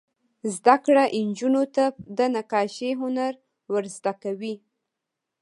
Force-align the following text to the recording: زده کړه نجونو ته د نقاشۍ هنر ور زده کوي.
زده 0.55 0.75
کړه 0.85 1.03
نجونو 1.29 1.63
ته 1.75 1.83
د 2.17 2.19
نقاشۍ 2.35 2.91
هنر 3.01 3.33
ور 3.73 3.85
زده 3.95 4.13
کوي. 4.23 4.55